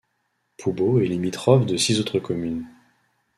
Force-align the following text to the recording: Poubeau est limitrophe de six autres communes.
Poubeau 0.57 0.99
est 0.99 1.05
limitrophe 1.07 1.67
de 1.67 1.77
six 1.77 1.99
autres 1.99 2.17
communes. 2.17 2.67